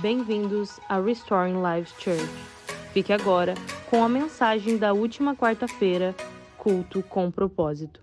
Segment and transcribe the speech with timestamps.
[0.00, 2.22] Bem-vindos a Restoring Lives Church.
[2.92, 3.54] Fique agora
[3.90, 6.14] com a mensagem da última quarta-feira,
[6.56, 8.00] culto com propósito.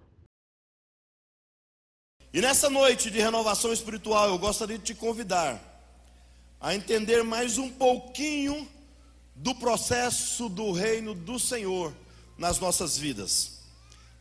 [2.34, 5.58] E nessa noite de renovação espiritual, eu gostaria de te convidar
[6.60, 8.67] a entender mais um pouquinho
[9.33, 11.93] do processo do reino do Senhor
[12.37, 13.62] nas nossas vidas.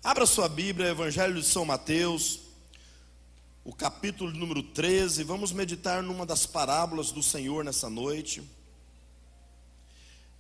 [0.05, 2.44] Abra sua Bíblia, Evangelho de São Mateus,
[3.65, 5.25] o capítulo número 13.
[5.25, 8.43] Vamos meditar numa das parábolas do Senhor nessa noite.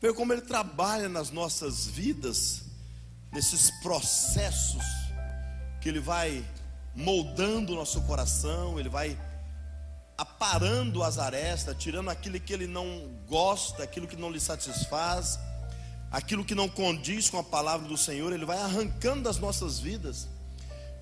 [0.01, 2.65] Ver como Ele trabalha nas nossas vidas,
[3.33, 4.84] nesses processos
[5.81, 6.45] que Ele vai
[6.95, 9.19] moldando o nosso coração, Ele vai
[10.19, 15.39] aparando as arestas, tirando aquilo que Ele não gosta, aquilo que não lhe satisfaz,
[16.11, 20.29] aquilo que não condiz com a palavra do Senhor, Ele vai arrancando das nossas vidas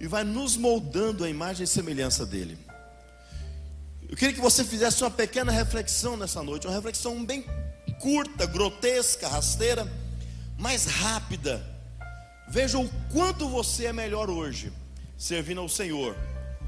[0.03, 2.59] e vai nos moldando a imagem e semelhança dele.
[4.09, 7.47] Eu queria que você fizesse uma pequena reflexão nessa noite, uma reflexão bem
[8.01, 9.89] curta, grotesca, rasteira,
[10.59, 11.65] mas rápida.
[12.49, 14.73] Veja o quanto você é melhor hoje
[15.17, 16.17] servindo ao Senhor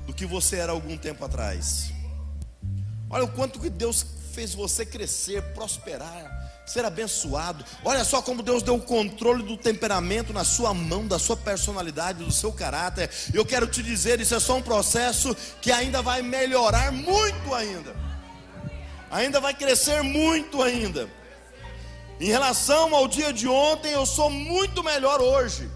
[0.06, 1.92] do que você era algum tempo atrás.
[3.11, 7.65] Olha o quanto que Deus fez você crescer, prosperar, ser abençoado.
[7.84, 12.25] Olha só como Deus deu o controle do temperamento na sua mão, da sua personalidade,
[12.25, 13.11] do seu caráter.
[13.33, 17.95] Eu quero te dizer, isso é só um processo que ainda vai melhorar muito ainda.
[19.11, 21.09] Ainda vai crescer muito ainda.
[22.19, 25.69] Em relação ao dia de ontem, eu sou muito melhor hoje.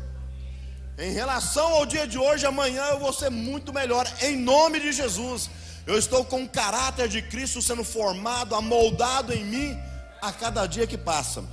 [0.99, 4.91] Em relação ao dia de hoje, amanhã eu vou ser muito melhor, em nome de
[4.93, 5.51] Jesus.
[5.87, 9.88] Eu estou com o caráter de Cristo sendo formado, amoldado em mim
[10.21, 11.45] a cada dia que passa.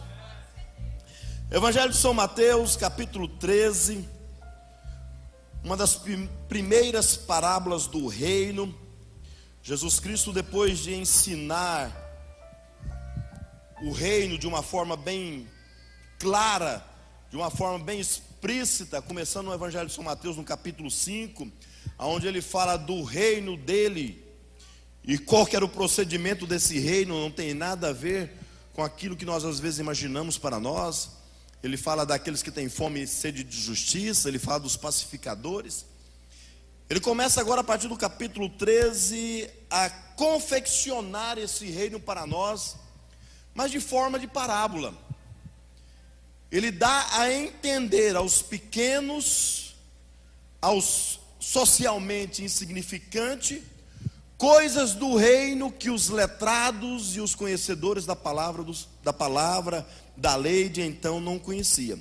[1.51, 4.07] Evangelho de São Mateus, capítulo 13,
[5.63, 5.99] uma das
[6.47, 8.73] primeiras parábolas do reino.
[9.61, 11.91] Jesus Cristo, depois de ensinar
[13.83, 15.47] o reino de uma forma bem
[16.19, 16.83] clara,
[17.29, 21.51] de uma forma bem explícita, começando no Evangelho de São Mateus, no capítulo 5,
[21.99, 24.23] onde ele fala do reino dele
[25.03, 28.44] e qual que era o procedimento desse reino, não tem nada a ver
[28.75, 31.11] com aquilo que nós às vezes imaginamos para nós.
[31.63, 35.85] Ele fala daqueles que têm fome e sede de justiça, ele fala dos pacificadores.
[36.89, 42.75] Ele começa agora a partir do capítulo 13 a confeccionar esse reino para nós,
[43.53, 44.93] mas de forma de parábola.
[46.51, 49.75] Ele dá a entender aos pequenos,
[50.61, 53.63] aos socialmente insignificantes,
[54.37, 60.35] coisas do reino que os letrados e os conhecedores da palavra, dos, da palavra, da
[60.35, 61.99] lei de então não conheciam.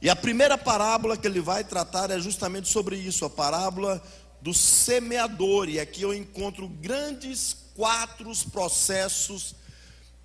[0.00, 4.02] E a primeira parábola que ele vai tratar é justamente sobre isso, a parábola
[4.40, 5.68] do semeador.
[5.68, 9.54] E aqui eu encontro grandes quatro processos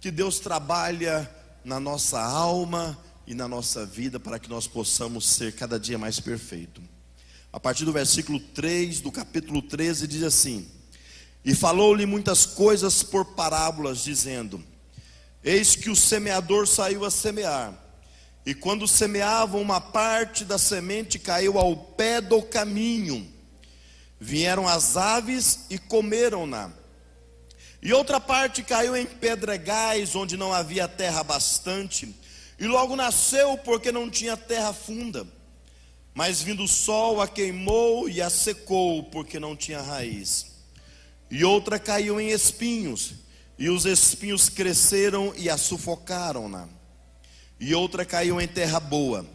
[0.01, 1.29] que Deus trabalha
[1.63, 2.97] na nossa alma
[3.27, 6.81] e na nossa vida para que nós possamos ser cada dia mais perfeito.
[7.53, 10.67] A partir do versículo 3 do capítulo 13 diz assim:
[11.43, 14.63] e falou-lhe muitas coisas por parábolas, dizendo:
[15.43, 17.73] Eis que o semeador saiu a semear.
[18.45, 23.25] E quando semeavam, uma parte da semente caiu ao pé do caminho.
[24.19, 26.71] Vieram as aves e comeram-na.
[27.81, 32.13] E outra parte caiu em pedregais, onde não havia terra bastante.
[32.59, 35.25] E logo nasceu, porque não tinha terra funda.
[36.13, 40.56] Mas vindo o sol, a queimou e a secou, porque não tinha raiz
[41.29, 43.15] e outra caiu em espinhos,
[43.57, 46.67] e os espinhos cresceram e a sufocaram-na.
[47.59, 49.25] E outra caiu em terra boa,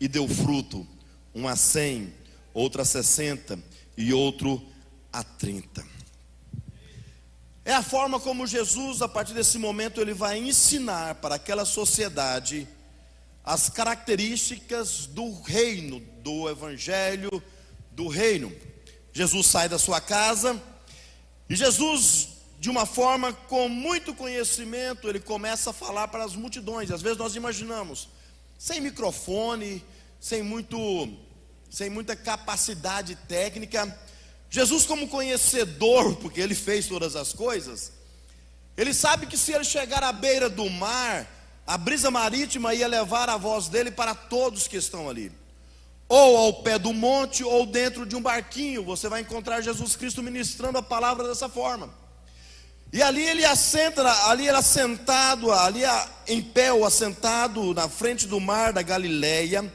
[0.00, 0.86] e deu fruto,
[1.34, 2.12] um a cem,
[2.52, 3.58] outra a sessenta,
[3.96, 4.62] e outro
[5.12, 5.84] a trinta.
[7.64, 12.68] É a forma como Jesus, a partir desse momento, ele vai ensinar para aquela sociedade
[13.42, 17.42] as características do reino, do evangelho
[17.92, 18.52] do reino.
[19.12, 20.60] Jesus sai da sua casa,
[21.48, 22.28] e Jesus,
[22.58, 26.90] de uma forma com muito conhecimento, ele começa a falar para as multidões.
[26.90, 28.08] Às vezes nós imaginamos,
[28.58, 29.84] sem microfone,
[30.20, 31.08] sem muito
[31.70, 33.98] sem muita capacidade técnica,
[34.48, 37.90] Jesus como conhecedor, porque ele fez todas as coisas,
[38.76, 41.28] ele sabe que se ele chegar à beira do mar,
[41.66, 45.32] a brisa marítima ia levar a voz dele para todos que estão ali
[46.14, 48.84] ou ao pé do monte, ou dentro de um barquinho.
[48.84, 51.92] Você vai encontrar Jesus Cristo ministrando a palavra dessa forma.
[52.92, 55.80] E ali ele assenta, ali ele assentado, ali
[56.28, 59.68] em pé ou assentado na frente do mar da Galileia,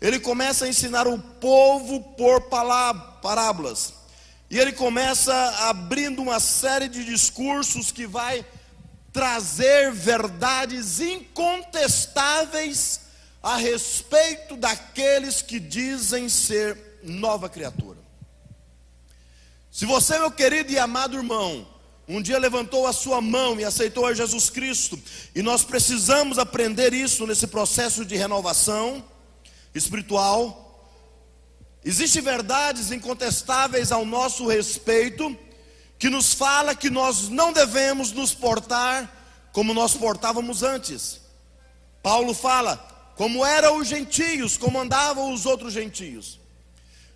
[0.00, 2.48] ele começa a ensinar o povo por
[3.20, 3.92] parábolas.
[4.48, 5.34] E ele começa
[5.68, 8.42] abrindo uma série de discursos que vai
[9.12, 13.03] trazer verdades incontestáveis
[13.44, 17.98] a respeito daqueles que dizem ser nova criatura.
[19.70, 21.68] Se você, meu querido e amado irmão,
[22.08, 24.98] um dia levantou a sua mão e aceitou a Jesus Cristo,
[25.34, 29.04] e nós precisamos aprender isso nesse processo de renovação
[29.74, 30.88] espiritual.
[31.84, 35.36] Existem verdades incontestáveis ao nosso respeito
[35.98, 41.20] que nos fala que nós não devemos nos portar como nós portávamos antes.
[42.02, 46.40] Paulo fala como eram os gentios, como andavam os outros gentios.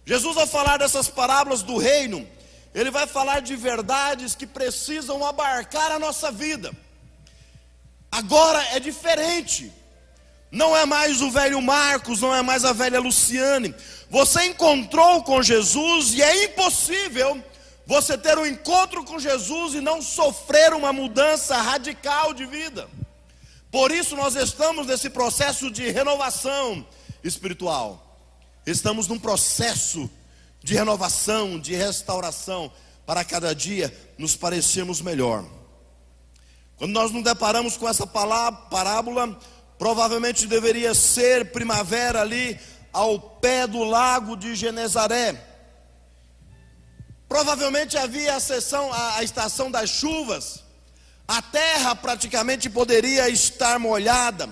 [0.05, 2.27] Jesus, ao falar dessas parábolas do reino,
[2.75, 6.73] ele vai falar de verdades que precisam abarcar a nossa vida.
[8.11, 9.73] Agora é diferente.
[10.51, 13.75] Não é mais o velho Marcos, não é mais a velha Luciane.
[14.09, 17.43] Você encontrou com Jesus e é impossível
[17.87, 22.89] você ter um encontro com Jesus e não sofrer uma mudança radical de vida.
[23.71, 26.87] Por isso nós estamos nesse processo de renovação
[27.23, 28.17] espiritual.
[28.67, 30.11] Estamos num processo
[30.63, 32.73] de renovação, de restauração,
[33.07, 35.45] para cada dia nos parecermos melhor.
[36.77, 39.39] Quando nós nos deparamos com essa palavra, parábola,
[39.79, 42.59] provavelmente deveria ser primavera ali
[42.93, 45.45] ao pé do lago de Genezaré.
[47.29, 50.65] Provavelmente havia a, sessão, a, a estação das chuvas,
[51.29, 54.49] a terra praticamente poderia estar molhada,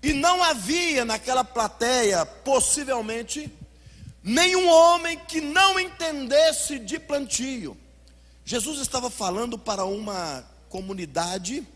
[0.00, 3.52] e não havia naquela plateia, possivelmente,
[4.22, 7.76] nenhum homem que não entendesse de plantio.
[8.44, 11.66] Jesus estava falando para uma comunidade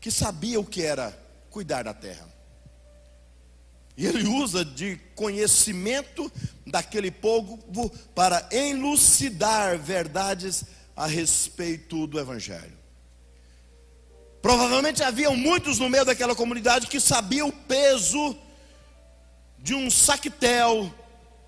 [0.00, 1.16] que sabia o que era
[1.50, 2.28] cuidar da terra.
[3.96, 6.32] E ele usa de conhecimento
[6.66, 7.58] daquele povo
[8.14, 10.64] para elucidar verdades
[10.96, 12.79] a respeito do Evangelho.
[14.42, 18.36] Provavelmente haviam muitos no meio daquela comunidade que sabiam o peso
[19.58, 20.92] de um saquetel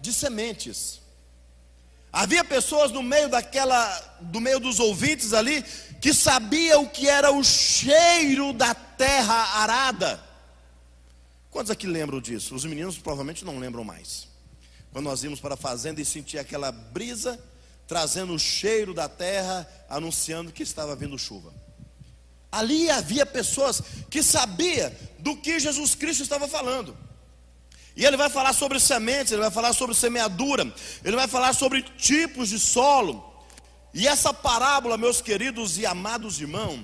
[0.01, 1.01] de sementes.
[2.13, 3.89] Havia pessoas no meio daquela,
[4.21, 5.63] do meio dos ouvintes ali,
[6.01, 10.23] que sabiam o que era o cheiro da terra arada.
[11.51, 12.55] Quantos aqui lembram disso?
[12.55, 14.29] Os meninos provavelmente não lembram mais.
[14.93, 17.43] Quando nós íamos para a fazenda e sentia aquela brisa,
[17.87, 21.62] trazendo o cheiro da terra, anunciando que estava vindo chuva.
[22.53, 26.95] Ali havia pessoas que sabiam do que Jesus Cristo estava falando.
[27.97, 30.71] E ele vai falar sobre sementes, ele vai falar sobre semeadura,
[31.03, 33.33] ele vai falar sobre tipos de solo.
[33.95, 36.81] E essa parábola, meus queridos e amados irmãos,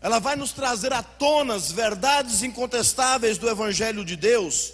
[0.00, 4.72] ela vai nos trazer à tona as verdades incontestáveis do Evangelho de Deus,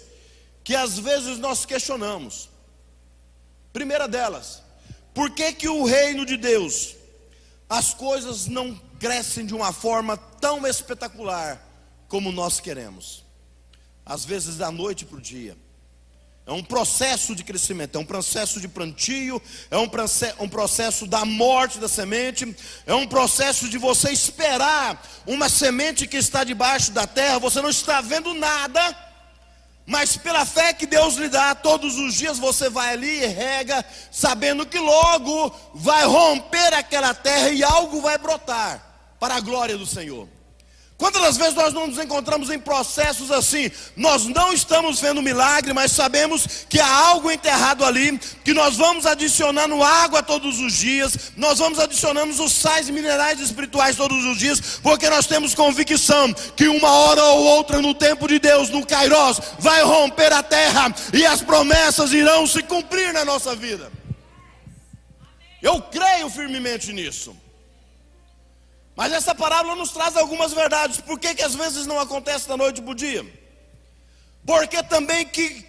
[0.63, 2.49] que às vezes nós questionamos.
[3.71, 4.61] Primeira delas,
[5.13, 6.95] por que, que o reino de Deus,
[7.67, 11.61] as coisas não crescem de uma forma tão espetacular
[12.07, 13.25] como nós queremos?
[14.05, 15.57] Às vezes da noite para o dia.
[16.47, 19.89] É um processo de crescimento, é um processo de plantio, é um
[20.39, 22.55] um processo da morte da semente,
[22.85, 27.69] é um processo de você esperar uma semente que está debaixo da terra, você não
[27.69, 28.97] está vendo nada,
[29.85, 33.83] mas pela fé que Deus lhe dá, todos os dias você vai ali e rega,
[34.09, 38.92] sabendo que logo vai romper aquela terra e algo vai brotar
[39.23, 40.27] para a glória do Senhor.
[40.97, 43.71] Quantas vezes nós não nos encontramos em processos assim?
[43.95, 49.05] Nós não estamos vendo milagre, mas sabemos que há algo enterrado ali, que nós vamos
[49.05, 54.59] adicionando água todos os dias, nós vamos adicionando os sais minerais espirituais todos os dias,
[54.83, 59.39] porque nós temos convicção que uma hora ou outra no tempo de Deus, no Kairos,
[59.57, 63.89] vai romper a terra e as promessas irão se cumprir na nossa vida.
[65.61, 67.41] Eu creio firmemente nisso.
[68.95, 71.01] Mas essa parábola nos traz algumas verdades.
[71.01, 73.25] Por que, que às vezes não acontece da noite para o dia?
[74.45, 75.65] Porque também que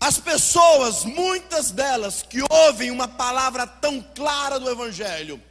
[0.00, 5.42] as pessoas, muitas delas, que ouvem uma palavra tão clara do Evangelho,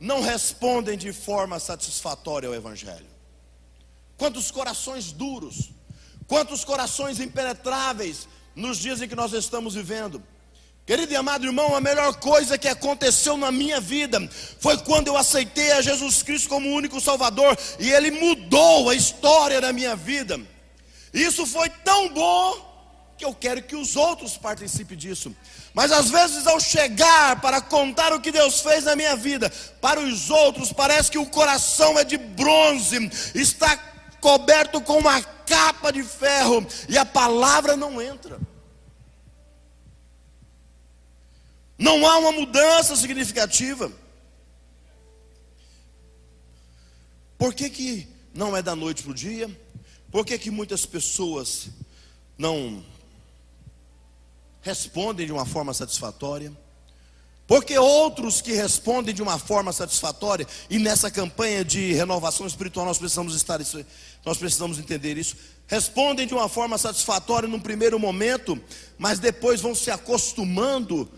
[0.00, 3.06] não respondem de forma satisfatória ao Evangelho.
[4.16, 5.70] Quantos corações duros,
[6.26, 10.22] quantos corações impenetráveis nos dias em que nós estamos vivendo.
[10.84, 14.20] Querido e amado irmão, a melhor coisa que aconteceu na minha vida
[14.58, 19.60] foi quando eu aceitei a Jesus Cristo como único Salvador e Ele mudou a história
[19.60, 20.40] da minha vida.
[21.14, 22.72] Isso foi tão bom
[23.16, 25.32] que eu quero que os outros participem disso.
[25.72, 30.00] Mas às vezes, ao chegar para contar o que Deus fez na minha vida, para
[30.00, 33.78] os outros, parece que o coração é de bronze, está
[34.20, 38.40] coberto com uma capa de ferro e a palavra não entra.
[41.82, 43.90] Não há uma mudança significativa.
[47.36, 49.50] Por que, que não é da noite para o dia?
[50.08, 51.70] Por que, que muitas pessoas
[52.38, 52.84] não
[54.60, 56.56] respondem de uma forma satisfatória?
[57.48, 62.98] Porque outros que respondem de uma forma satisfatória, e nessa campanha de renovação espiritual nós
[62.98, 63.58] precisamos estar
[64.24, 65.36] nós precisamos entender isso,
[65.66, 68.56] respondem de uma forma satisfatória num primeiro momento,
[68.96, 71.10] mas depois vão se acostumando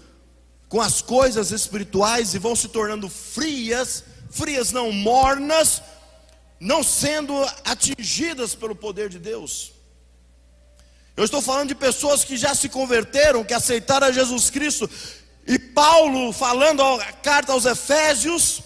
[0.69, 5.83] com as coisas espirituais e vão se tornando frias, frias não mornas,
[6.59, 9.73] não sendo atingidas pelo poder de Deus.
[11.17, 14.91] Eu estou falando de pessoas que já se converteram, que aceitaram a Jesus Cristo.
[15.47, 18.63] E Paulo, falando a carta aos Efésios,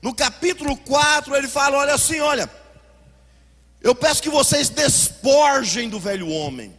[0.00, 2.48] no capítulo 4, ele fala: Olha assim, olha,
[3.80, 6.78] eu peço que vocês despojem do velho homem.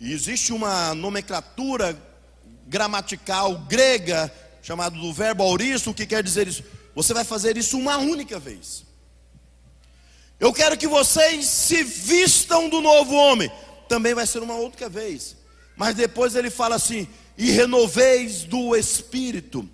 [0.00, 2.00] E existe uma nomenclatura
[2.68, 4.32] gramatical grega,
[4.62, 6.62] chamada do verbo auristo, que quer dizer isso.
[6.94, 8.84] Você vai fazer isso uma única vez.
[10.38, 13.50] Eu quero que vocês se vistam do novo homem.
[13.88, 15.36] Também vai ser uma outra vez.
[15.76, 19.68] Mas depois ele fala assim: e renoveis do espírito.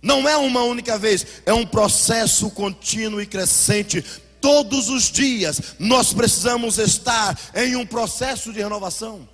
[0.00, 4.04] Não é uma única vez, é um processo contínuo e crescente.
[4.40, 9.28] Todos os dias nós precisamos estar em um processo de renovação.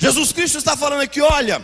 [0.00, 1.62] Jesus Cristo está falando aqui: olha,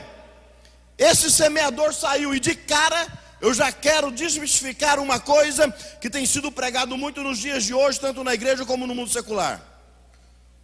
[0.99, 6.53] esse semeador saiu e de cara eu já quero desmistificar uma coisa que tem sido
[6.53, 9.63] pregado muito nos dias de hoje, tanto na igreja como no mundo secular.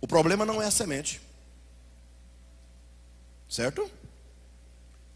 [0.02, 1.18] O problema não é a semente,
[3.48, 3.90] certo?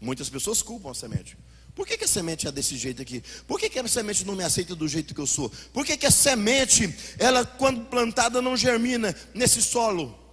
[0.01, 1.37] Muitas pessoas culpam a semente.
[1.75, 3.23] Por que, que, a semente é desse jeito aqui?
[3.47, 5.51] Por que, que, a semente não me aceita do jeito que eu sou?
[5.71, 10.26] Por que, que a semente, ela quando plantada, não germina nesse solo?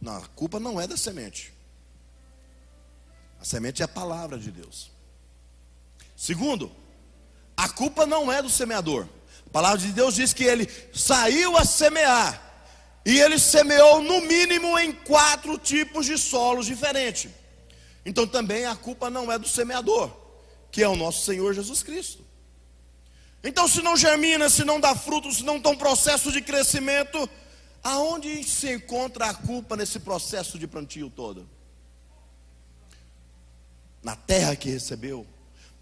[0.00, 1.52] Não, a culpa não é da semente.
[3.40, 4.90] A semente é a palavra de Deus.
[6.16, 6.70] Segundo,
[7.56, 9.06] a culpa não é do semeador.
[9.46, 12.48] A palavra de Deus diz que ele saiu a semear.
[13.04, 17.30] E ele semeou no mínimo em quatro tipos de solos diferentes.
[18.04, 20.10] Então também a culpa não é do semeador,
[20.70, 22.24] que é o nosso Senhor Jesus Cristo.
[23.42, 27.28] Então, se não germina, se não dá fruto, se não tem um processo de crescimento,
[27.82, 31.48] aonde se encontra a culpa nesse processo de plantio todo?
[34.02, 35.26] Na terra que recebeu,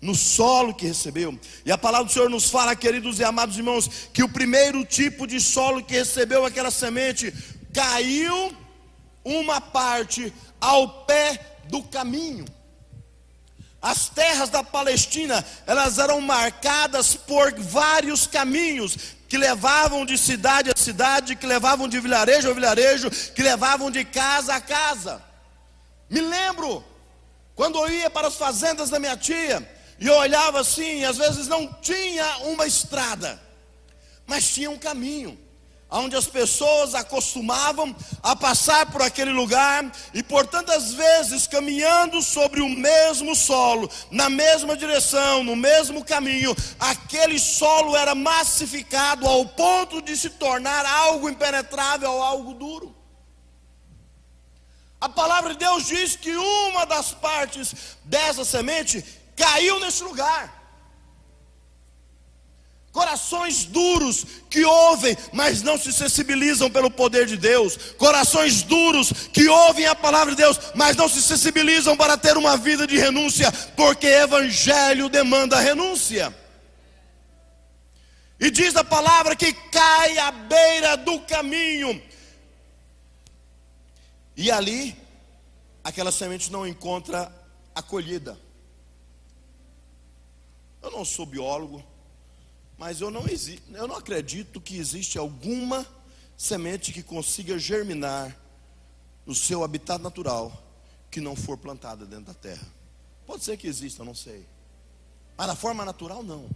[0.01, 1.39] no solo que recebeu.
[1.65, 5.27] E a palavra do Senhor nos fala, queridos e amados irmãos, que o primeiro tipo
[5.27, 7.33] de solo que recebeu aquela semente
[7.73, 8.53] caiu
[9.25, 12.45] uma parte ao pé do caminho.
[13.81, 18.97] As terras da Palestina, elas eram marcadas por vários caminhos
[19.29, 24.05] que levavam de cidade a cidade, que levavam de vilarejo a vilarejo, que levavam de
[24.05, 25.23] casa a casa.
[26.11, 26.85] Me lembro
[27.55, 29.69] quando eu ia para as fazendas da minha tia,
[30.01, 33.41] e eu olhava assim, às vezes não tinha uma estrada,
[34.27, 35.39] mas tinha um caminho,
[35.91, 42.61] onde as pessoas acostumavam a passar por aquele lugar, e por tantas vezes caminhando sobre
[42.61, 50.03] o mesmo solo, na mesma direção, no mesmo caminho, aquele solo era massificado ao ponto
[50.03, 52.95] de se tornar algo impenetrável, algo duro.
[55.01, 59.05] A palavra de Deus diz que uma das partes dessa semente
[59.37, 60.58] caiu nesse lugar.
[62.99, 67.77] Corações duros que ouvem, mas não se sensibilizam pelo poder de Deus.
[67.97, 72.57] Corações duros que ouvem a palavra de Deus, mas não se sensibilizam para ter uma
[72.57, 76.37] vida de renúncia, porque evangelho demanda renúncia.
[78.41, 82.03] E diz a palavra que cai à beira do caminho.
[84.37, 84.97] E ali,
[85.85, 87.33] aquela semente não encontra
[87.73, 88.37] acolhida.
[90.83, 91.81] Eu não sou biólogo,
[92.79, 93.25] mas eu não,
[93.75, 95.85] eu não acredito que existe alguma
[96.37, 98.35] semente que consiga germinar
[99.27, 100.53] no seu habitat natural
[101.11, 102.67] que não for plantada dentro da terra.
[103.27, 104.47] Pode ser que exista, não sei.
[105.37, 106.49] Mas da forma natural, não.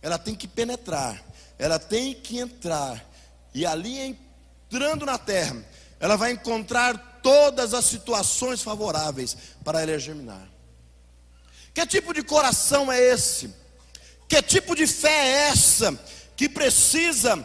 [0.00, 1.22] Ela tem que penetrar,
[1.58, 3.04] ela tem que entrar,
[3.54, 5.64] e ali entrando na terra,
[6.00, 10.48] ela vai encontrar todas as situações favoráveis para ela germinar.
[11.72, 13.63] Que tipo de coração é esse?
[14.34, 15.96] Que tipo de fé é essa
[16.34, 17.38] que precisa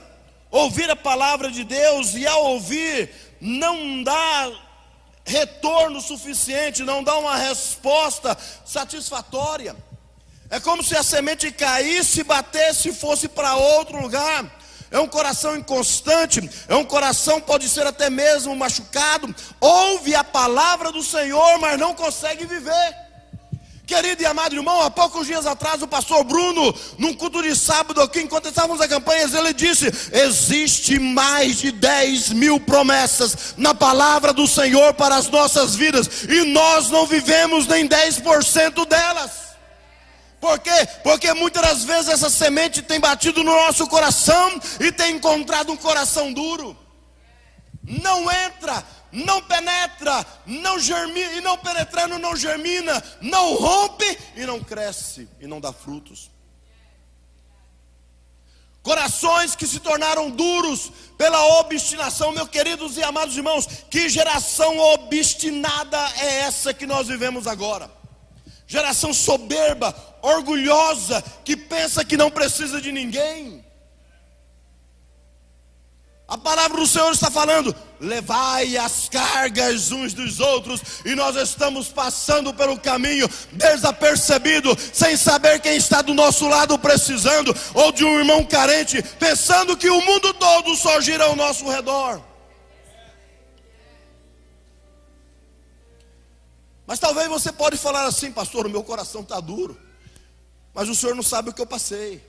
[0.50, 4.52] ouvir a palavra de Deus e ao ouvir não dá
[5.24, 9.76] retorno suficiente, não dá uma resposta satisfatória?
[10.50, 14.52] É como se a semente caísse, batesse e fosse para outro lugar.
[14.90, 20.92] é um coração inconstante, é um coração pode ser até mesmo machucado, ouve a palavra
[20.92, 23.09] do Senhor, mas não consegue viver.
[23.90, 28.00] Querido e amado irmão, há poucos dias atrás o pastor Bruno, num culto de sábado
[28.04, 34.32] aqui, enquanto estávamos a campanha, ele disse: existe mais de 10 mil promessas na palavra
[34.32, 39.32] do Senhor para as nossas vidas, e nós não vivemos nem 10% delas.
[40.40, 40.88] Por quê?
[41.02, 45.76] Porque muitas das vezes essa semente tem batido no nosso coração e tem encontrado um
[45.76, 46.78] coração duro.
[47.84, 54.64] Não entra não penetra, não germina, e não penetrando não germina, não rompe e não
[54.64, 56.30] cresce e não dá frutos.
[58.82, 65.98] Corações que se tornaram duros pela obstinação, meus queridos e amados irmãos, que geração obstinada
[66.18, 67.92] é essa que nós vivemos agora?
[68.66, 73.66] Geração soberba, orgulhosa, que pensa que não precisa de ninguém.
[76.30, 81.88] A palavra do Senhor está falando: levai as cargas uns dos outros, e nós estamos
[81.88, 88.20] passando pelo caminho desapercebido, sem saber quem está do nosso lado precisando, ou de um
[88.20, 92.22] irmão carente, pensando que o mundo todo só gira ao nosso redor.
[96.86, 99.80] Mas talvez você pode falar assim, pastor, o meu coração está duro,
[100.76, 102.24] mas o senhor não sabe o que eu passei,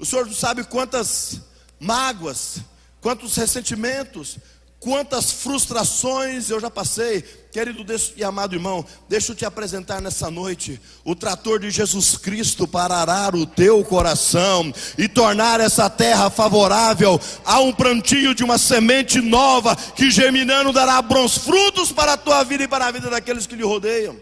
[0.00, 1.49] o senhor não sabe quantas
[1.80, 2.60] mágoas,
[3.00, 4.38] quantos ressentimentos,
[4.78, 7.22] quantas frustrações eu já passei.
[7.50, 7.84] Querido
[8.16, 12.96] e amado irmão, deixa eu te apresentar nessa noite o trator de Jesus Cristo para
[12.96, 19.20] arar o teu coração e tornar essa terra favorável a um plantio de uma semente
[19.20, 23.46] nova que germinando dará bons frutos para a tua vida e para a vida daqueles
[23.46, 24.16] que lhe rodeiam.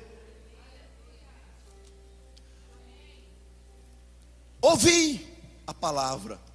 [4.60, 5.24] Ouvi
[5.66, 6.47] a palavra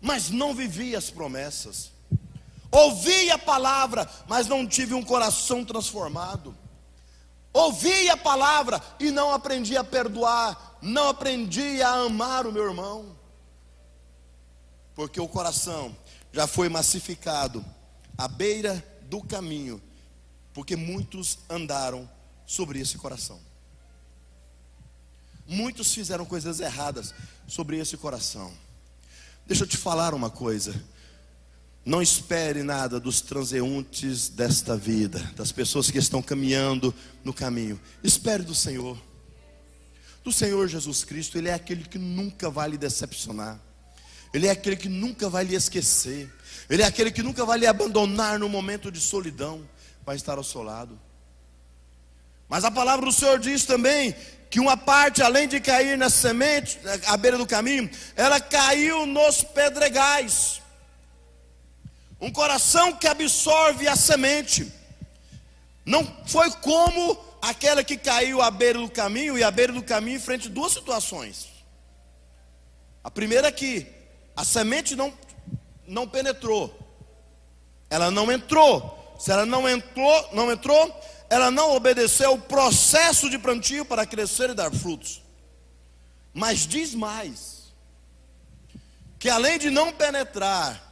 [0.00, 1.90] mas não vivi as promessas.
[2.70, 6.56] Ouvi a palavra, mas não tive um coração transformado.
[7.52, 13.16] Ouvi a palavra e não aprendi a perdoar, não aprendi a amar o meu irmão.
[14.94, 15.96] Porque o coração
[16.32, 17.64] já foi massificado
[18.16, 19.82] à beira do caminho,
[20.54, 22.08] porque muitos andaram
[22.46, 23.40] sobre esse coração.
[25.44, 27.12] Muitos fizeram coisas erradas
[27.48, 28.52] sobre esse coração.
[29.50, 30.80] Deixa eu te falar uma coisa.
[31.84, 37.80] Não espere nada dos transeuntes desta vida, das pessoas que estão caminhando no caminho.
[38.00, 38.96] Espere do Senhor.
[40.22, 43.60] Do Senhor Jesus Cristo, Ele é aquele que nunca vai lhe decepcionar.
[44.32, 46.32] Ele é aquele que nunca vai lhe esquecer.
[46.68, 49.68] Ele é aquele que nunca vai lhe abandonar no momento de solidão.
[50.06, 50.96] Vai estar ao seu lado.
[52.48, 54.14] Mas a palavra do Senhor diz também
[54.50, 59.44] que uma parte, além de cair na semente, à beira do caminho, ela caiu nos
[59.44, 60.60] pedregais.
[62.20, 64.70] Um coração que absorve a semente.
[65.86, 70.16] Não foi como aquela que caiu à beira do caminho e à beira do caminho
[70.16, 71.48] em frente a duas situações.
[73.04, 73.86] A primeira é que
[74.36, 75.12] a semente não,
[75.86, 76.76] não penetrou.
[77.88, 79.16] Ela não entrou.
[79.18, 84.50] Se ela não entrou, não entrou, ela não obedeceu o processo de plantio para crescer
[84.50, 85.22] e dar frutos.
[86.34, 87.72] Mas diz mais:
[89.16, 90.88] que além de não penetrar,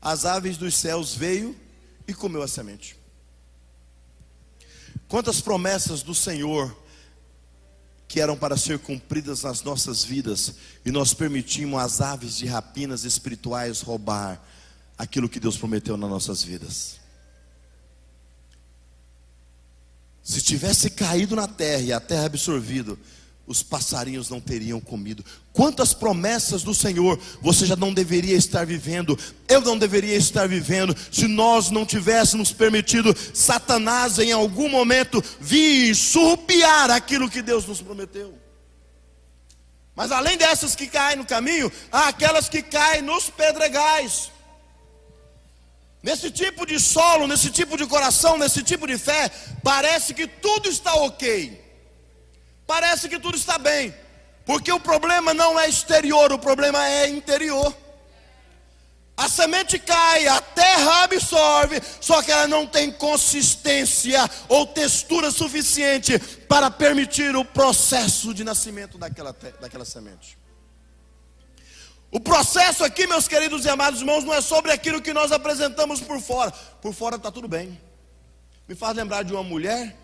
[0.00, 1.58] as aves dos céus veio
[2.06, 2.98] e comeu a semente.
[5.08, 6.76] Quantas promessas do Senhor
[8.06, 13.04] que eram para ser cumpridas nas nossas vidas e nós permitimos as aves de rapinas
[13.04, 14.40] espirituais roubar
[14.98, 17.03] aquilo que Deus prometeu nas nossas vidas.
[20.24, 22.98] Se tivesse caído na terra e a terra absorvido,
[23.46, 25.22] os passarinhos não teriam comido.
[25.52, 30.96] Quantas promessas do Senhor você já não deveria estar vivendo, eu não deveria estar vivendo,
[31.12, 37.82] se nós não tivéssemos permitido Satanás em algum momento vir surrupiar aquilo que Deus nos
[37.82, 38.34] prometeu.
[39.94, 44.30] Mas além dessas que caem no caminho, há aquelas que caem nos pedregais.
[46.04, 49.30] Nesse tipo de solo, nesse tipo de coração, nesse tipo de fé,
[49.62, 51.58] parece que tudo está ok.
[52.66, 53.94] Parece que tudo está bem.
[54.44, 57.74] Porque o problema não é exterior, o problema é interior.
[59.16, 66.18] A semente cai, a terra absorve, só que ela não tem consistência ou textura suficiente
[66.46, 70.36] para permitir o processo de nascimento daquela, daquela semente.
[72.14, 76.00] O processo aqui, meus queridos e amados irmãos, não é sobre aquilo que nós apresentamos
[76.00, 76.52] por fora.
[76.80, 77.76] Por fora está tudo bem.
[78.68, 79.96] Me faz lembrar de uma mulher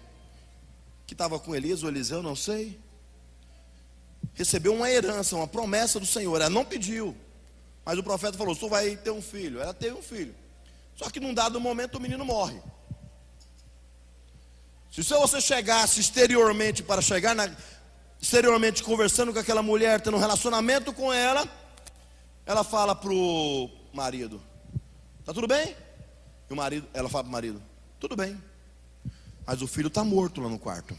[1.07, 2.77] que estava com Elias ou Eliseu, não sei.
[4.35, 6.35] Recebeu uma herança, uma promessa do Senhor.
[6.35, 7.17] Ela não pediu.
[7.85, 9.61] Mas o profeta falou: Tu vai ter um filho.
[9.61, 10.35] Ela teve um filho.
[10.97, 12.61] Só que num dado momento o menino morre.
[14.91, 17.49] Se você chegasse exteriormente para chegar na,
[18.21, 21.49] exteriormente conversando com aquela mulher, tendo um relacionamento com ela,
[22.51, 24.43] ela fala pro marido:
[25.25, 25.77] Tá tudo bem?
[26.49, 27.63] E o marido, ela fala pro marido:
[28.01, 28.37] Tudo bem.
[29.47, 30.99] Mas o filho está morto lá no quarto.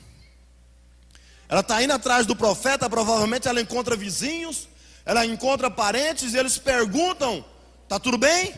[1.50, 4.70] Ela está indo atrás do profeta, provavelmente ela encontra vizinhos,
[5.04, 7.44] ela encontra parentes e eles perguntam:
[7.86, 8.56] Tá tudo bem?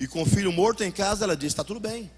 [0.00, 2.10] E com o filho morto em casa, ela diz: Está tudo bem.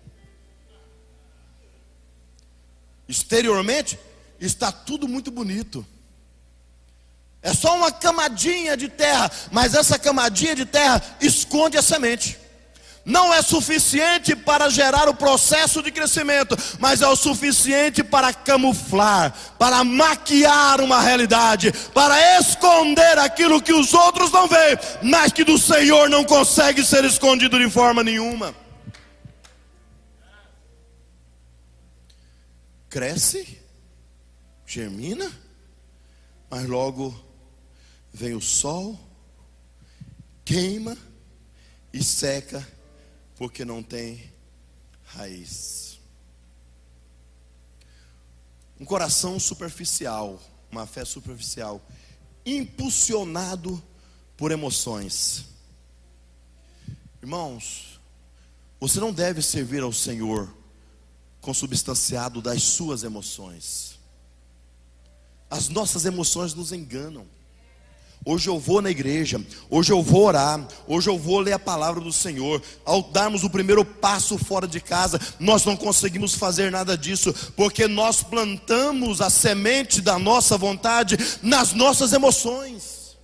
[3.07, 3.99] Exteriormente,
[4.41, 5.87] está tudo muito bonito.
[7.47, 12.37] É só uma camadinha de terra, mas essa camadinha de terra esconde a semente.
[13.05, 19.33] Não é suficiente para gerar o processo de crescimento, mas é o suficiente para camuflar,
[19.61, 25.57] para maquiar uma realidade, para esconder aquilo que os outros não veem, mas que do
[25.57, 28.53] Senhor não consegue ser escondido de forma nenhuma.
[32.91, 33.57] Cresce,
[34.67, 35.31] germina,
[36.51, 37.25] mas logo
[38.17, 38.99] vem o sol,
[40.43, 40.97] queima
[41.93, 42.67] e seca,
[43.37, 44.33] porque não tem
[45.05, 46.01] raiz.
[48.81, 50.41] Um coração superficial,
[50.73, 51.87] uma fé superficial,
[52.47, 53.83] impulsionado
[54.35, 55.45] por emoções.
[57.21, 58.01] Irmãos,
[58.81, 60.57] você não deve servir ao Senhor
[61.43, 63.99] consubstanciado das suas emoções.
[65.51, 67.36] As nossas emoções nos enganam.
[68.29, 72.01] Hoje eu vou na igreja, hoje eu vou orar, hoje eu vou ler a palavra
[72.01, 72.61] do Senhor.
[72.85, 77.87] Ao darmos o primeiro passo fora de casa, nós não conseguimos fazer nada disso, porque
[77.87, 83.17] nós plantamos a semente da nossa vontade nas nossas emoções,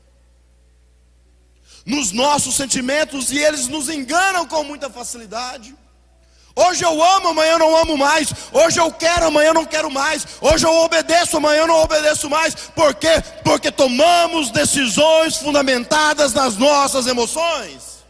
[1.84, 5.74] nos nossos sentimentos, e eles nos enganam com muita facilidade.
[6.54, 8.32] Hoje eu amo, amanhã eu não amo mais.
[8.52, 10.26] Hoje eu quero, amanhã eu não quero mais.
[10.40, 12.54] Hoje eu obedeço, amanhã eu não obedeço mais.
[12.54, 13.22] Por quê?
[13.42, 18.04] Porque tomamos decisões fundamentadas nas nossas emoções.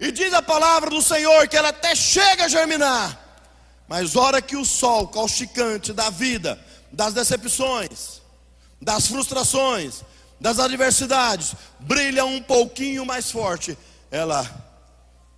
[0.00, 3.20] E diz a palavra do Senhor que ela até chega a germinar.
[3.86, 6.58] Mas hora que o sol causticante da vida,
[6.90, 8.20] das decepções,
[8.82, 10.02] das frustrações,
[10.40, 13.78] das adversidades, brilha um pouquinho mais forte,
[14.10, 14.44] ela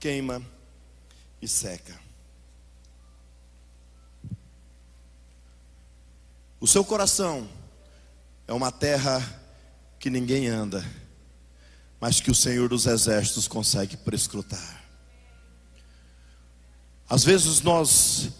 [0.00, 0.56] queima
[1.40, 1.99] e seca.
[6.61, 7.49] O seu coração
[8.49, 9.20] é uma terra
[9.99, 10.85] que ninguém anda,
[12.01, 14.85] mas que o Senhor dos Exércitos consegue prescrutar.
[17.09, 18.31] Às vezes nós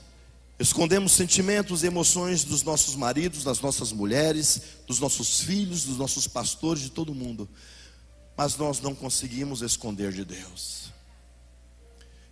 [0.59, 6.27] escondemos sentimentos e emoções dos nossos maridos, das nossas mulheres, dos nossos filhos, dos nossos
[6.27, 7.49] pastores, de todo mundo,
[8.37, 10.86] mas nós não conseguimos esconder de Deus.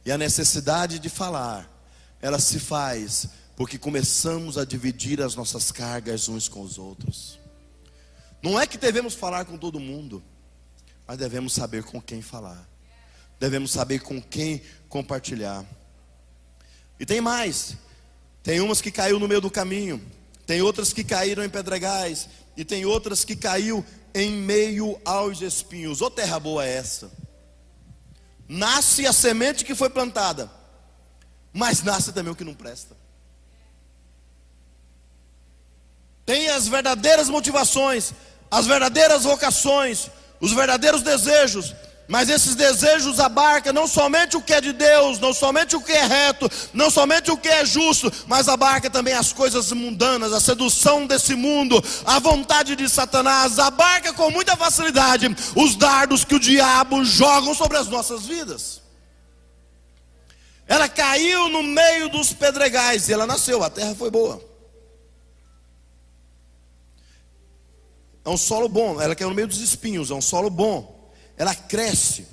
[0.05, 1.71] E a necessidade de falar,
[2.21, 7.39] ela se faz porque começamos a dividir as nossas cargas uns com os outros.
[8.43, 10.23] Não é que devemos falar com todo mundo,
[11.07, 12.69] mas devemos saber com quem falar.
[13.39, 15.65] Devemos saber com quem compartilhar.
[16.99, 17.77] E tem mais.
[18.43, 20.05] Tem umas que caiu no meio do caminho,
[20.47, 26.03] tem outras que caíram em pedregais e tem outras que caiu em meio aos espinhos.
[26.03, 27.11] Ô terra boa é essa?
[28.49, 30.51] Nasce a semente que foi plantada,
[31.53, 32.97] mas nasce também o que não presta.
[36.27, 38.13] Tem as verdadeiras motivações,
[38.51, 41.75] as verdadeiras vocações, os verdadeiros desejos,
[42.07, 45.93] mas esses desejos abarcam não somente o que é de Deus, não somente o que
[45.93, 50.41] é reto, não somente o que é justo, mas abarca também as coisas mundanas, a
[50.41, 56.41] sedução desse mundo, a vontade de Satanás, abarca com muita facilidade os dardos que o
[56.41, 58.83] diabo joga sobre as nossas vidas.
[60.67, 64.43] Ela caiu no meio dos pedregais e ela nasceu, a terra foi boa.
[68.25, 70.94] É um solo bom, ela caiu no meio dos espinhos, é um solo bom
[71.37, 72.27] ela cresce.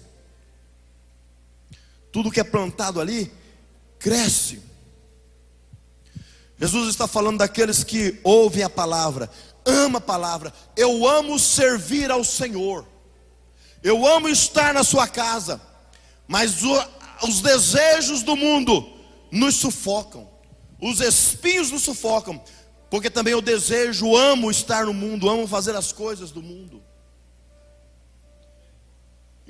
[2.11, 3.31] Tudo que é plantado ali
[3.97, 4.61] cresce.
[6.57, 9.29] Jesus está falando daqueles que ouvem a palavra,
[9.65, 10.53] ama a palavra.
[10.75, 12.85] Eu amo servir ao Senhor.
[13.81, 15.59] Eu amo estar na sua casa.
[16.27, 16.87] Mas o,
[17.23, 18.87] os desejos do mundo
[19.31, 20.29] nos sufocam.
[20.79, 22.41] Os espinhos nos sufocam.
[22.91, 26.83] Porque também eu desejo, amo estar no mundo, amo fazer as coisas do mundo.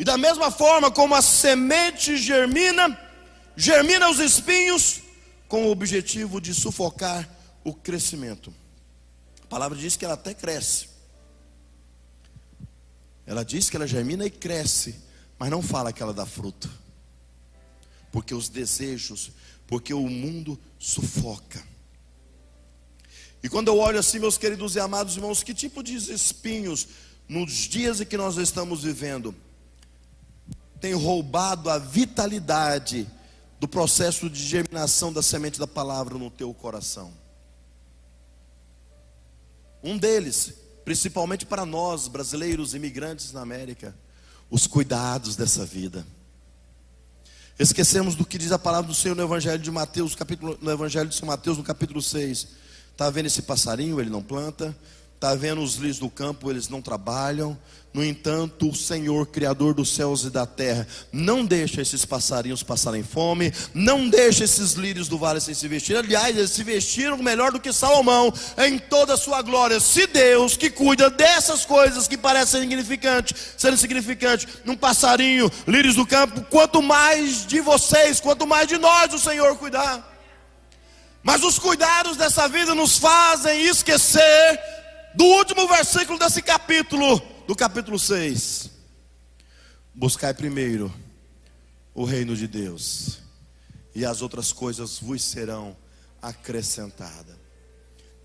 [0.01, 2.99] E da mesma forma como a semente germina,
[3.55, 4.99] germina os espinhos
[5.47, 7.29] com o objetivo de sufocar
[7.63, 8.51] o crescimento.
[9.43, 10.89] A palavra diz que ela até cresce.
[13.27, 14.95] Ela diz que ela germina e cresce,
[15.37, 16.67] mas não fala que ela dá fruto.
[18.11, 19.31] Porque os desejos,
[19.67, 21.63] porque o mundo sufoca.
[23.43, 26.87] E quando eu olho assim, meus queridos e amados irmãos, que tipo de espinhos
[27.29, 29.35] nos dias em que nós estamos vivendo
[30.81, 33.07] tem roubado a vitalidade
[33.59, 37.13] do processo de germinação da semente da palavra no teu coração?
[39.83, 43.95] Um deles, principalmente para nós, brasileiros imigrantes na América,
[44.49, 46.05] os cuidados dessa vida.
[47.59, 51.07] Esquecemos do que diz a palavra do Senhor no Evangelho de Mateus, capítulo, no Evangelho
[51.07, 52.47] de São Mateus, no capítulo 6.
[52.91, 53.99] Está vendo esse passarinho?
[54.01, 54.75] Ele não planta.
[55.21, 57.55] Está vendo os lírios do campo, eles não trabalham.
[57.93, 63.03] No entanto, o Senhor, Criador dos céus e da terra, não deixa esses passarinhos passarem
[63.03, 65.95] fome, não deixa esses lírios do vale sem se vestir.
[65.95, 68.33] Aliás, eles se vestiram melhor do que Salomão
[68.65, 69.79] em toda a sua glória.
[69.79, 76.07] Se Deus, que cuida dessas coisas que parecem insignificantes, sendo insignificantes, num passarinho, lírios do
[76.07, 80.03] campo, quanto mais de vocês, quanto mais de nós o Senhor cuidar.
[81.21, 84.80] Mas os cuidados dessa vida nos fazem esquecer
[85.15, 88.69] do último versículo desse capítulo, do capítulo 6.
[89.93, 90.93] Buscai primeiro
[91.93, 93.19] o reino de Deus,
[93.93, 95.75] e as outras coisas vos serão
[96.21, 97.35] acrescentadas.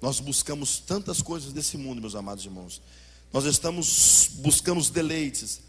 [0.01, 2.81] Nós buscamos tantas coisas desse mundo, meus amados irmãos.
[3.33, 5.61] Nós estamos buscando os deleites,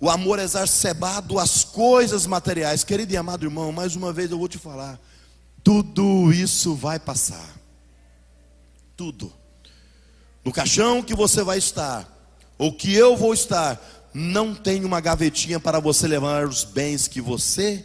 [0.00, 2.82] o amor exacerbado às coisas materiais.
[2.82, 4.98] Querido e amado irmão, mais uma vez eu vou te falar:
[5.62, 7.60] tudo isso vai passar.
[8.96, 9.39] Tudo.
[10.44, 12.08] No caixão que você vai estar,
[12.56, 13.80] ou que eu vou estar,
[14.12, 17.84] não tem uma gavetinha para você levar os bens que você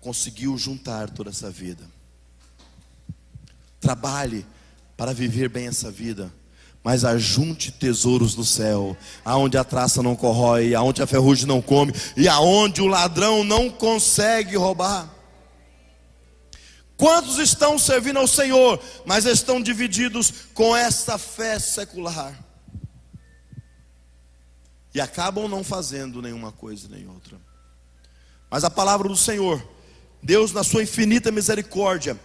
[0.00, 1.84] conseguiu juntar toda essa vida.
[3.80, 4.44] Trabalhe
[4.96, 6.32] para viver bem essa vida,
[6.82, 11.92] mas ajunte tesouros no céu, aonde a traça não corrói, aonde a ferrugem não come
[12.16, 15.08] e aonde o ladrão não consegue roubar.
[16.96, 22.38] Quantos estão servindo ao Senhor, mas estão divididos com essa fé secular?
[24.94, 27.40] E acabam não fazendo nenhuma coisa nem outra.
[28.50, 29.66] Mas a palavra do Senhor,
[30.22, 32.18] Deus, na sua infinita misericórdia,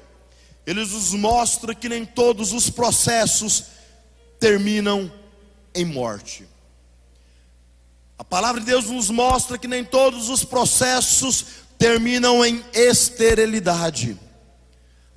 [0.66, 3.66] Ele nos mostra que nem todos os processos
[4.40, 5.12] terminam
[5.74, 6.48] em morte.
[8.20, 11.46] A palavra de Deus nos mostra que nem todos os processos
[11.78, 14.20] terminam em esterilidade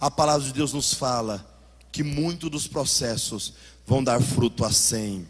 [0.00, 1.44] a palavra de Deus nos fala
[1.92, 3.52] que muitos dos processos
[3.86, 5.26] vão dar fruto a 100,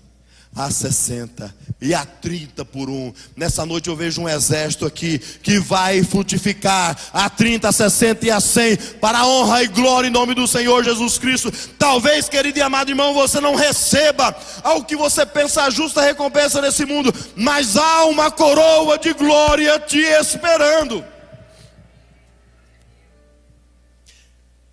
[0.54, 3.12] a 60 e a 30 por um.
[3.36, 8.30] Nessa noite eu vejo um exército aqui que vai frutificar a 30, a 60 e
[8.30, 11.50] a 100 para a honra e glória em nome do Senhor Jesus Cristo.
[11.78, 16.60] Talvez, querido e amado irmão, você não receba ao que você pensa a justa recompensa
[16.60, 21.04] nesse mundo, mas há uma coroa de glória te esperando.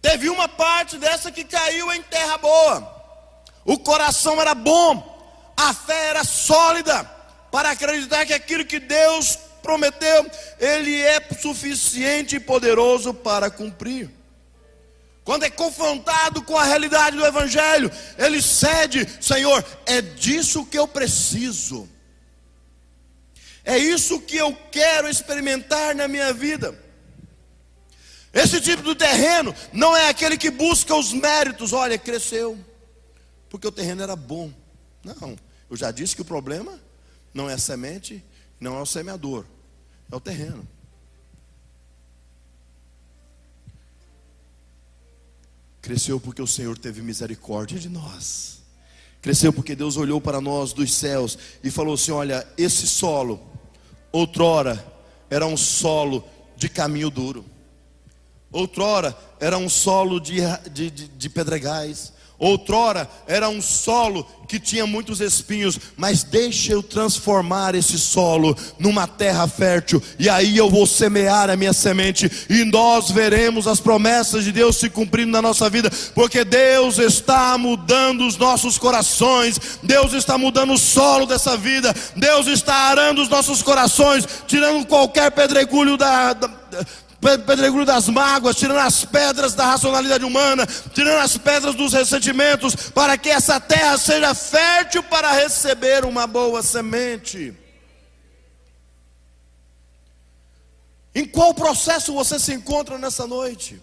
[0.10, 2.96] Teve uma parte dessa que caiu em terra boa.
[3.66, 7.04] O coração era bom, a fé era sólida
[7.52, 10.26] para acreditar que aquilo que Deus prometeu,
[10.62, 14.10] Ele é suficiente e poderoso para cumprir.
[15.26, 20.88] Quando é confrontado com a realidade do Evangelho, ele cede: Senhor, é disso que eu
[20.88, 21.86] preciso,
[23.66, 26.87] é isso que eu quero experimentar na minha vida.
[28.34, 31.74] Esse tipo de terreno não é aquele que busca os méritos.
[31.74, 32.58] Olha, cresceu,
[33.50, 34.52] porque o terreno era bom.
[35.04, 35.38] Não,
[35.70, 36.80] eu já disse que o problema
[37.34, 38.24] não é a semente,
[38.60, 39.46] não é o semeador,
[40.12, 40.68] é o terreno.
[45.82, 48.62] Cresceu porque o Senhor teve misericórdia de nós.
[49.22, 53.40] Cresceu porque Deus olhou para nós dos céus e falou assim: Olha, esse solo,
[54.12, 54.86] outrora,
[55.30, 57.46] era um solo de caminho duro.
[58.58, 60.42] Outrora era um solo de,
[60.72, 62.12] de, de, de pedregais.
[62.40, 69.08] Outrora era um solo que tinha muitos espinhos, mas deixa eu transformar esse solo numa
[69.08, 74.44] terra fértil, e aí eu vou semear a minha semente, e nós veremos as promessas
[74.44, 80.14] de Deus se cumprindo na nossa vida, porque Deus está mudando os nossos corações, Deus
[80.14, 85.98] está mudando o solo dessa vida, Deus está arando os nossos corações, tirando qualquer pedregulho
[85.98, 86.48] da, da
[87.20, 93.18] pedregulho das mágoas, tirando as pedras da racionalidade humana, tirando as pedras dos ressentimentos, para
[93.18, 97.56] que essa terra seja fértil para receber uma boa semente.
[101.16, 103.82] Em qual processo você se encontra nessa noite?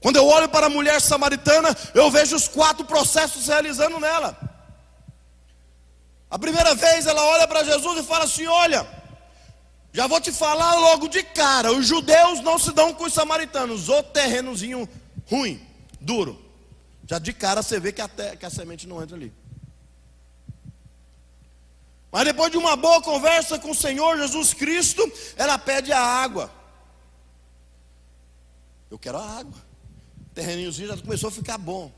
[0.00, 4.36] Quando eu olho para a mulher samaritana, eu vejo os quatro processos realizando nela.
[6.28, 8.86] A primeira vez ela olha para Jesus e fala assim: Olha,
[9.92, 13.88] já vou te falar logo de cara: os judeus não se dão com os samaritanos,
[13.88, 14.88] o terrenozinho
[15.26, 15.60] ruim,
[16.00, 16.40] duro.
[17.06, 19.32] Já de cara você vê que a, te, que a semente não entra ali.
[22.10, 26.50] Mas depois de uma boa conversa com o Senhor Jesus Cristo, ela pede a água.
[28.90, 29.58] Eu quero a água.
[30.30, 31.90] O terreninhozinho já começou a ficar bom,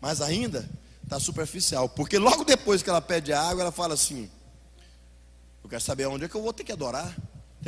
[0.00, 0.68] mas ainda
[1.04, 1.88] está superficial.
[1.88, 4.30] Porque logo depois que ela pede a água, ela fala assim:
[5.62, 7.14] Eu quero saber onde é que eu vou ter que adorar.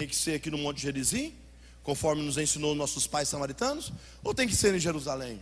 [0.01, 1.35] Tem que ser aqui no Monte Gerizim,
[1.83, 3.93] conforme nos ensinou nossos pais samaritanos,
[4.25, 5.39] ou tem que ser em Jerusalém?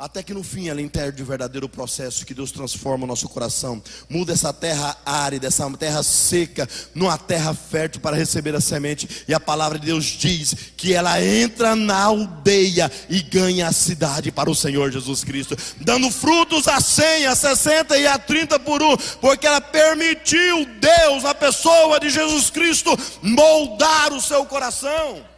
[0.00, 3.82] Até que no fim ela entende o verdadeiro processo que Deus transforma o nosso coração.
[4.08, 9.26] Muda essa terra árida, essa terra seca, numa terra fértil para receber a semente.
[9.28, 14.32] E a palavra de Deus diz que ela entra na aldeia e ganha a cidade
[14.32, 15.54] para o Senhor Jesus Cristo.
[15.82, 18.96] Dando frutos a 100, a 60 e a 30 por um.
[19.20, 25.29] Porque ela permitiu Deus, na pessoa de Jesus Cristo, moldar o seu coração.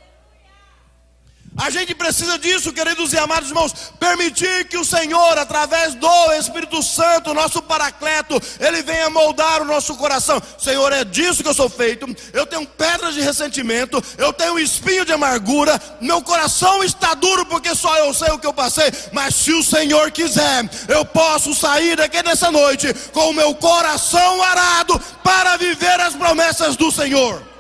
[1.56, 6.82] A gente precisa disso, queridos e amados irmãos, permitir que o Senhor, através do Espírito
[6.82, 10.40] Santo, nosso paracleto, ele venha moldar o nosso coração.
[10.58, 12.06] Senhor, é disso que eu sou feito.
[12.32, 17.74] Eu tenho pedras de ressentimento, eu tenho espinho de amargura, meu coração está duro porque
[17.74, 18.90] só eu sei o que eu passei.
[19.12, 24.42] Mas se o Senhor quiser, eu posso sair daqui nessa noite com o meu coração
[24.42, 27.51] arado para viver as promessas do Senhor.